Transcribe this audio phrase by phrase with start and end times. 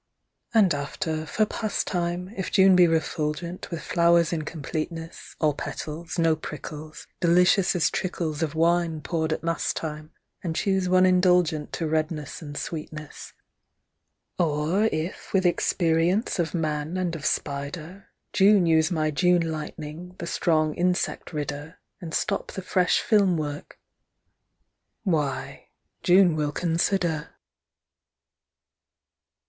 [0.51, 6.35] And after, for pastime, If June be refulgent With flowers in completeness, All petals, no
[6.35, 10.09] prickles, Delicious as trickles Of wine poured at mass time,
[10.43, 13.33] And choose One indulgent To redness and sweetness:
[14.39, 20.25] Or if, with experience of man and of spider, June use my June lightning, the
[20.25, 23.77] strong insect ridder, And stop the fresh film work,
[25.03, 25.67] why,
[26.01, 27.35] June will consider.